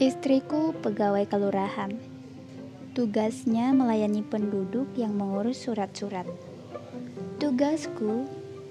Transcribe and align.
Istriku 0.00 0.72
pegawai 0.80 1.28
kelurahan. 1.28 1.92
Tugasnya 2.96 3.76
melayani 3.76 4.24
penduduk 4.24 4.88
yang 4.96 5.12
mengurus 5.12 5.60
surat-surat. 5.60 6.24
Tugasku, 7.36 8.24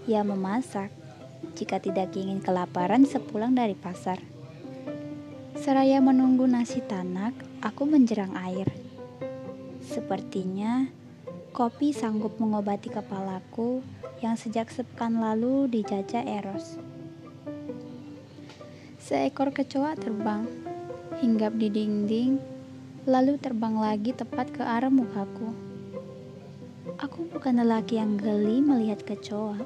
ya 0.09 0.25
memasak 0.25 0.89
jika 1.53 1.77
tidak 1.77 2.17
ingin 2.17 2.41
kelaparan 2.41 3.05
sepulang 3.05 3.53
dari 3.53 3.77
pasar. 3.77 4.17
Seraya 5.53 6.01
menunggu 6.01 6.49
nasi 6.49 6.81
tanak, 6.81 7.37
aku 7.61 7.85
menjerang 7.85 8.33
air. 8.33 8.65
Sepertinya 9.85 10.89
kopi 11.57 11.89
sanggup 11.89 12.37
mengobati 12.37 12.85
kepalaku 12.93 13.81
yang 14.21 14.37
sejak 14.37 14.69
sepekan 14.69 15.17
lalu 15.17 15.65
dijajah 15.65 16.21
Eros. 16.21 16.77
Seekor 19.01 19.49
kecoa 19.49 19.97
terbang, 19.97 20.45
hinggap 21.17 21.57
di 21.57 21.73
dinding, 21.73 22.37
lalu 23.09 23.41
terbang 23.41 23.73
lagi 23.73 24.13
tepat 24.13 24.53
ke 24.53 24.61
arah 24.61 24.93
mukaku. 24.93 25.49
Aku 27.01 27.25
bukan 27.25 27.57
lelaki 27.57 27.97
yang 27.97 28.21
geli 28.21 28.61
melihat 28.61 29.01
kecoa, 29.01 29.57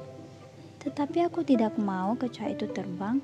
tetapi 0.80 1.28
aku 1.28 1.44
tidak 1.44 1.76
mau 1.76 2.16
kecoa 2.16 2.56
itu 2.56 2.72
terbang, 2.72 3.20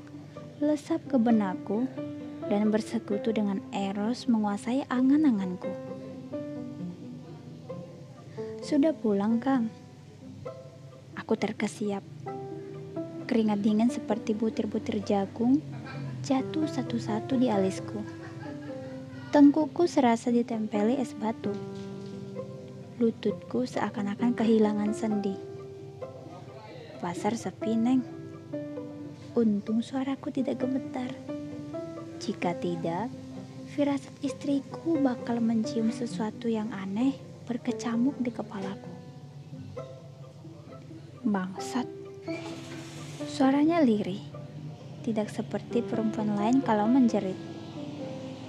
lesap 0.61 1.01
ke 1.09 1.17
benakku, 1.17 1.89
dan 2.53 2.69
bersekutu 2.69 3.33
dengan 3.33 3.65
Eros 3.73 4.29
menguasai 4.29 4.85
angan-anganku. 4.93 5.98
Sudah 8.69 8.93
pulang, 8.93 9.41
Kang. 9.41 9.73
Aku 11.17 11.41
terkesiap. 11.41 12.05
Keringat 13.25 13.65
dingin 13.65 13.89
seperti 13.89 14.37
butir-butir 14.37 15.01
jagung 15.09 15.65
jatuh 16.21 16.69
satu-satu 16.69 17.41
di 17.41 17.49
alisku. 17.49 18.05
Tengkuku 19.33 19.89
serasa 19.89 20.29
ditempeli 20.29 21.01
es 21.01 21.17
batu. 21.17 21.57
Lututku 23.01 23.65
seakan-akan 23.65 24.37
kehilangan 24.37 24.93
sendi. 24.93 25.33
Pasar 27.01 27.41
sepi, 27.41 27.73
Neng. 27.73 28.05
Untung 29.33 29.81
suaraku 29.81 30.29
tidak 30.29 30.61
gemetar. 30.61 31.09
Jika 32.21 32.53
tidak, 32.61 33.09
firasat 33.73 34.13
istriku 34.21 35.01
bakal 35.01 35.41
mencium 35.41 35.89
sesuatu 35.89 36.53
yang 36.53 36.69
aneh 36.77 37.28
berkecamuk 37.49 38.21
di 38.21 38.29
kepalaku. 38.29 38.93
Bangsat. 41.25 41.89
Suaranya 43.25 43.81
lirih. 43.81 44.21
Tidak 45.01 45.33
seperti 45.33 45.81
perempuan 45.81 46.37
lain 46.37 46.61
kalau 46.61 46.85
menjerit. 46.85 47.41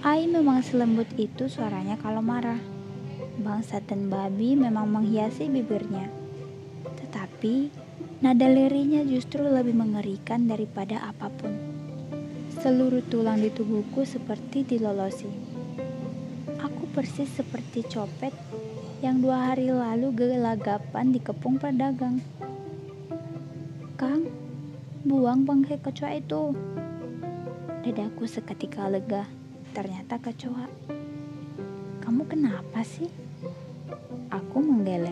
Ai 0.04 0.28
memang 0.28 0.60
selembut 0.60 1.08
itu 1.16 1.48
suaranya 1.48 1.96
kalau 1.96 2.20
marah. 2.20 2.60
Bangsat 3.40 3.88
dan 3.88 4.12
babi 4.12 4.52
memang 4.52 4.92
menghiasi 4.92 5.48
bibirnya. 5.48 6.12
Tetapi 7.00 7.72
nada 8.20 8.52
lirinya 8.52 9.00
justru 9.00 9.40
lebih 9.48 9.80
mengerikan 9.80 10.44
daripada 10.44 11.08
apa 11.08 11.32
pun. 11.32 11.56
Seluruh 12.60 13.00
tulang 13.08 13.40
di 13.40 13.48
tubuhku 13.48 14.04
seperti 14.04 14.60
dilolosi. 14.68 15.32
Aku 16.60 16.84
persis 16.92 17.32
seperti 17.32 17.80
copet 17.88 18.36
yang 19.00 19.24
dua 19.24 19.52
hari 19.52 19.72
lalu 19.72 20.12
gelagapan 20.12 21.08
dikepung 21.08 21.56
pedagang. 21.56 22.20
Kang, 23.96 24.28
buang 25.08 25.48
bangkai 25.48 25.80
kecoa 25.80 26.20
itu. 26.20 26.52
Dadaku 27.80 28.28
seketika 28.28 28.92
lega. 28.92 29.24
Ternyata 29.72 30.20
kecoa. 30.20 30.68
Kamu 32.04 32.28
kenapa 32.28 32.84
sih? 32.84 33.08
Aku 34.28 34.60
menggeleng. 34.60 35.09